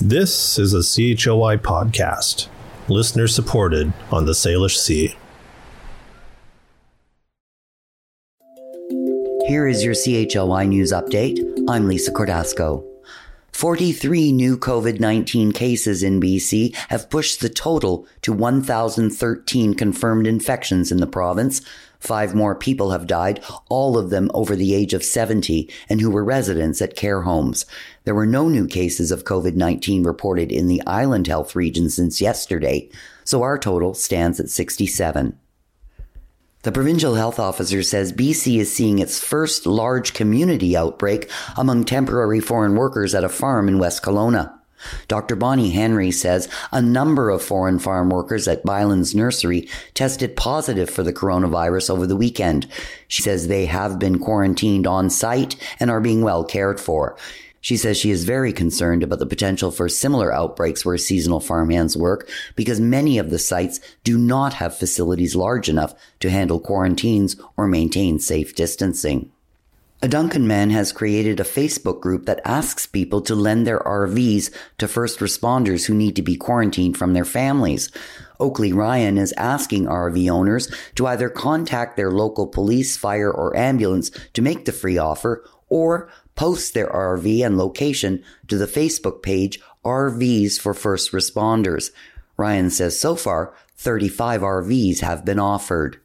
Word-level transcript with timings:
This 0.00 0.58
is 0.58 0.74
a 0.74 0.82
CHLY 0.82 1.56
podcast, 1.56 2.48
listener 2.86 3.26
supported 3.26 3.94
on 4.12 4.26
the 4.26 4.32
Salish 4.32 4.76
Sea. 4.76 5.16
Here 9.46 9.66
is 9.66 9.82
your 9.82 9.94
CHLY 9.94 10.68
news 10.68 10.92
update. 10.92 11.40
I'm 11.66 11.88
Lisa 11.88 12.12
Cordasco. 12.12 12.84
43 13.52 14.32
new 14.32 14.58
COVID 14.58 15.00
19 15.00 15.52
cases 15.52 16.02
in 16.02 16.20
BC 16.20 16.76
have 16.90 17.08
pushed 17.08 17.40
the 17.40 17.48
total 17.48 18.06
to 18.20 18.34
1,013 18.34 19.72
confirmed 19.72 20.26
infections 20.26 20.92
in 20.92 20.98
the 20.98 21.06
province. 21.06 21.62
Five 22.06 22.36
more 22.36 22.54
people 22.54 22.92
have 22.92 23.08
died, 23.08 23.42
all 23.68 23.98
of 23.98 24.10
them 24.10 24.30
over 24.32 24.54
the 24.54 24.74
age 24.74 24.94
of 24.94 25.02
70 25.02 25.68
and 25.88 26.00
who 26.00 26.08
were 26.08 26.22
residents 26.22 26.80
at 26.80 26.94
care 26.94 27.22
homes. 27.22 27.66
There 28.04 28.14
were 28.14 28.26
no 28.26 28.48
new 28.48 28.68
cases 28.68 29.10
of 29.10 29.24
COVID 29.24 29.56
19 29.56 30.04
reported 30.04 30.52
in 30.52 30.68
the 30.68 30.80
Island 30.86 31.26
Health 31.26 31.56
region 31.56 31.90
since 31.90 32.20
yesterday, 32.20 32.88
so 33.24 33.42
our 33.42 33.58
total 33.58 33.92
stands 33.92 34.38
at 34.38 34.50
67. 34.50 35.36
The 36.62 36.70
provincial 36.70 37.16
health 37.16 37.40
officer 37.40 37.82
says 37.82 38.12
BC 38.12 38.60
is 38.60 38.72
seeing 38.72 39.00
its 39.00 39.18
first 39.18 39.66
large 39.66 40.14
community 40.14 40.76
outbreak 40.76 41.28
among 41.56 41.86
temporary 41.86 42.38
foreign 42.38 42.76
workers 42.76 43.16
at 43.16 43.24
a 43.24 43.28
farm 43.28 43.66
in 43.66 43.80
West 43.80 44.04
Kelowna. 44.04 44.55
Dr. 45.08 45.36
Bonnie 45.36 45.70
Henry 45.70 46.10
says 46.10 46.48
a 46.72 46.82
number 46.82 47.30
of 47.30 47.42
foreign 47.42 47.78
farm 47.78 48.10
workers 48.10 48.46
at 48.48 48.64
Bylands 48.64 49.14
Nursery 49.14 49.68
tested 49.94 50.36
positive 50.36 50.90
for 50.90 51.02
the 51.02 51.12
coronavirus 51.12 51.90
over 51.90 52.06
the 52.06 52.16
weekend. 52.16 52.66
She 53.08 53.22
says 53.22 53.48
they 53.48 53.66
have 53.66 53.98
been 53.98 54.18
quarantined 54.18 54.86
on 54.86 55.10
site 55.10 55.56
and 55.80 55.90
are 55.90 56.00
being 56.00 56.22
well 56.22 56.44
cared 56.44 56.80
for. 56.80 57.16
She 57.66 57.76
says 57.76 57.98
she 57.98 58.12
is 58.12 58.22
very 58.22 58.52
concerned 58.52 59.02
about 59.02 59.18
the 59.18 59.26
potential 59.26 59.72
for 59.72 59.88
similar 59.88 60.32
outbreaks 60.32 60.84
where 60.84 60.96
seasonal 60.96 61.40
farmhands 61.40 61.96
work 61.96 62.30
because 62.54 62.78
many 62.78 63.18
of 63.18 63.30
the 63.30 63.40
sites 63.40 63.80
do 64.04 64.16
not 64.16 64.54
have 64.54 64.78
facilities 64.78 65.34
large 65.34 65.68
enough 65.68 65.92
to 66.20 66.30
handle 66.30 66.60
quarantines 66.60 67.34
or 67.56 67.66
maintain 67.66 68.20
safe 68.20 68.54
distancing. 68.54 69.32
A 70.02 70.08
Duncan 70.08 70.46
man 70.46 70.68
has 70.70 70.92
created 70.92 71.40
a 71.40 71.44
Facebook 71.44 72.02
group 72.02 72.26
that 72.26 72.42
asks 72.44 72.84
people 72.84 73.22
to 73.22 73.34
lend 73.34 73.66
their 73.66 73.78
RVs 73.80 74.54
to 74.76 74.86
first 74.86 75.20
responders 75.20 75.86
who 75.86 75.94
need 75.94 76.14
to 76.16 76.22
be 76.22 76.36
quarantined 76.36 76.98
from 76.98 77.14
their 77.14 77.24
families. 77.24 77.90
Oakley 78.38 78.74
Ryan 78.74 79.16
is 79.16 79.32
asking 79.38 79.86
RV 79.86 80.30
owners 80.30 80.70
to 80.96 81.06
either 81.06 81.30
contact 81.30 81.96
their 81.96 82.10
local 82.10 82.46
police, 82.46 82.94
fire, 82.94 83.30
or 83.30 83.56
ambulance 83.56 84.10
to 84.34 84.42
make 84.42 84.66
the 84.66 84.72
free 84.72 84.98
offer 84.98 85.42
or 85.70 86.10
post 86.34 86.74
their 86.74 86.88
RV 86.88 87.44
and 87.44 87.56
location 87.56 88.22
to 88.48 88.58
the 88.58 88.66
Facebook 88.66 89.22
page 89.22 89.58
RVs 89.82 90.60
for 90.60 90.74
First 90.74 91.12
Responders. 91.12 91.90
Ryan 92.36 92.68
says 92.68 93.00
so 93.00 93.16
far, 93.16 93.54
35 93.76 94.42
RVs 94.42 95.00
have 95.00 95.24
been 95.24 95.38
offered. 95.38 95.98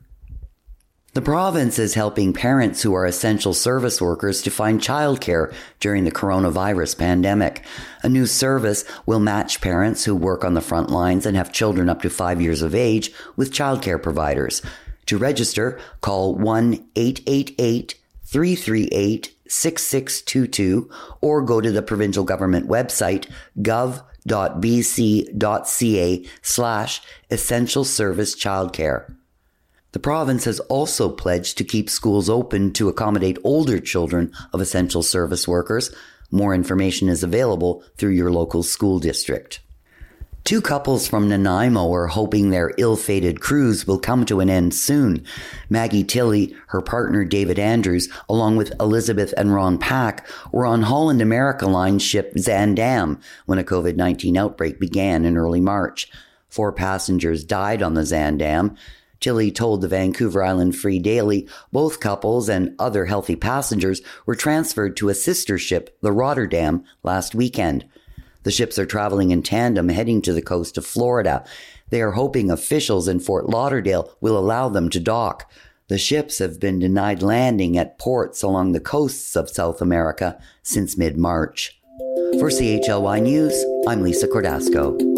The 1.14 1.22
province 1.22 1.78
is 1.78 1.96
helping 1.96 2.32
parents 2.32 2.82
who 2.82 2.94
are 2.94 3.06
essential 3.06 3.54
service 3.54 4.00
workers 4.00 4.42
to 4.44 4.50
find 4.50 4.80
childcare 4.80 5.54
during 5.82 6.06
the 6.06 6.12
coronavirus 6.12 6.98
pandemic. 6.98 7.64
A 8.02 8.08
new 8.08 8.26
service 8.26 8.86
will 9.06 9.20
match 9.20 9.60
parents 9.60 10.06
who 10.06 10.16
work 10.16 10.46
on 10.46 10.54
the 10.54 10.62
front 10.62 10.90
lines 10.90 11.26
and 11.26 11.36
have 11.36 11.52
children 11.52 11.90
up 11.90 12.02
to 12.04 12.10
five 12.10 12.42
years 12.42 12.62
of 12.62 12.74
age 12.74 13.12
with 13.36 13.52
childcare 13.52 14.02
providers. 14.02 14.62
To 15.08 15.18
register, 15.18 15.78
call 16.00 16.34
1 16.36 16.76
888 16.96 17.96
338 18.24 19.36
6622 19.50 20.90
or 21.20 21.42
go 21.42 21.60
to 21.60 21.74
the 21.74 21.82
provincial 21.82 22.24
government 22.24 22.70
website 22.70 23.30
gov.bc.ca 23.60 24.06
slash 26.42 27.02
essential 27.30 27.84
service 27.84 28.34
childcare. 28.34 29.14
The 29.94 30.00
province 30.00 30.46
has 30.46 30.60
also 30.62 31.10
pledged 31.10 31.58
to 31.58 31.66
keep 31.66 31.90
schools 31.90 32.30
open 32.30 32.72
to 32.74 32.88
accommodate 32.88 33.38
older 33.44 33.80
children 33.80 34.32
of 34.54 34.62
essential 34.62 35.04
service 35.04 35.48
workers. 35.48 35.94
More 36.32 36.56
information 36.56 37.10
is 37.10 37.24
available 37.24 37.84
through 37.98 38.12
your 38.12 38.32
local 38.32 38.64
school 38.64 39.00
district. 39.00 39.60
Two 40.44 40.62
couples 40.62 41.08
from 41.08 41.30
Nanaimo 41.30 41.94
are 41.94 42.08
hoping 42.08 42.50
their 42.50 42.74
ill-fated 42.78 43.42
cruise 43.42 43.86
will 43.86 44.00
come 44.00 44.26
to 44.26 44.40
an 44.40 44.50
end 44.50 44.74
soon. 44.74 45.24
Maggie 45.70 46.04
Tilley, 46.04 46.56
her 46.68 46.82
partner 46.82 47.24
David 47.24 47.60
Andrews, 47.60 48.10
along 48.28 48.56
with 48.56 48.74
Elizabeth 48.80 49.34
and 49.38 49.54
Ron 49.54 49.78
Pack, 49.78 50.28
were 50.52 50.66
on 50.66 50.84
Holland 50.84 51.22
America 51.22 51.68
Line 51.68 52.00
ship 52.00 52.34
Zaandam 52.34 53.22
when 53.46 53.60
a 53.60 53.64
COVID-19 53.64 54.36
outbreak 54.36 54.80
began 54.80 55.26
in 55.26 55.38
early 55.38 55.62
March. 55.62 56.10
Four 56.50 56.72
passengers 56.72 57.44
died 57.44 57.84
on 57.84 57.94
the 57.94 58.02
Zaandam. 58.02 58.76
Tilley 59.22 59.52
told 59.52 59.82
the 59.82 59.88
Vancouver 59.88 60.44
Island 60.44 60.76
Free 60.76 60.98
Daily 61.00 61.48
both 61.72 62.00
couples 62.00 62.50
and 62.50 62.76
other 62.80 63.06
healthy 63.06 63.36
passengers 63.36 64.02
were 64.26 64.36
transferred 64.36 64.98
to 64.98 65.10
a 65.10 65.16
sister 65.16 65.60
ship, 65.60 65.96
the 66.02 66.12
Rotterdam, 66.12 66.84
last 67.04 67.36
weekend. 67.36 67.86
The 68.44 68.52
ships 68.52 68.80
are 68.80 68.86
traveling 68.88 69.30
in 69.30 69.44
tandem 69.44 69.90
heading 69.90 70.24
to 70.24 70.34
the 70.34 70.42
coast 70.42 70.76
of 70.78 70.86
Florida. 70.86 71.46
They 71.92 72.02
are 72.02 72.12
hoping 72.12 72.50
officials 72.50 73.08
in 73.08 73.20
Fort 73.20 73.48
Lauderdale 73.48 74.12
will 74.20 74.38
allow 74.38 74.70
them 74.70 74.90
to 74.90 75.00
dock. 75.00 75.50
The 75.88 76.00
ships 76.00 76.40
have 76.40 76.60
been 76.60 76.80
denied 76.80 77.22
landing 77.22 77.78
at 77.78 78.00
ports 78.00 78.42
along 78.42 78.72
the 78.72 78.80
coasts 78.80 79.36
of 79.36 79.50
South 79.50 79.82
America 79.82 80.42
since 80.64 80.98
mid 80.98 81.18
March. 81.18 81.80
For 82.40 82.50
CHLY 82.50 83.22
News, 83.22 83.66
I'm 83.88 84.02
Lisa 84.02 84.28
Cordasco. 84.28 85.11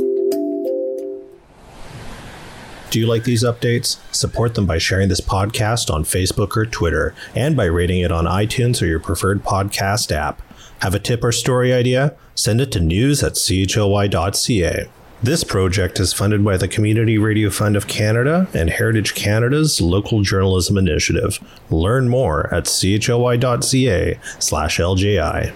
Do 2.93 2.99
you 2.99 3.07
like 3.07 3.23
these 3.23 3.43
updates? 3.43 3.97
Support 4.13 4.53
them 4.53 4.67
by 4.67 4.77
sharing 4.77 5.09
this 5.09 5.19
podcast 5.19 5.91
on 5.91 6.03
Facebook 6.03 6.55
or 6.55 6.67
Twitter 6.67 7.15
and 7.33 7.57
by 7.57 7.65
rating 7.65 8.01
it 8.01 8.11
on 8.11 8.25
iTunes 8.25 8.83
or 8.83 8.85
your 8.85 8.99
preferred 8.99 9.43
podcast 9.43 10.11
app. 10.11 10.43
Have 10.83 10.93
a 10.93 10.99
tip 10.99 11.23
or 11.23 11.31
story 11.31 11.73
idea? 11.73 12.15
Send 12.35 12.61
it 12.61 12.71
to 12.73 12.79
news 12.79 13.23
at 13.23 13.33
chly.ca. 13.33 14.87
This 15.23 15.43
project 15.43 15.99
is 15.99 16.13
funded 16.13 16.45
by 16.45 16.55
the 16.55 16.67
Community 16.67 17.17
Radio 17.17 17.49
Fund 17.49 17.75
of 17.75 17.87
Canada 17.87 18.47
and 18.53 18.69
Heritage 18.69 19.15
Canada's 19.15 19.81
Local 19.81 20.21
Journalism 20.21 20.77
Initiative. 20.77 21.39
Learn 21.71 22.09
more 22.09 22.53
at 22.53 22.65
chly.ca 22.65 24.19
slash 24.37 24.77
LJI. 24.77 25.51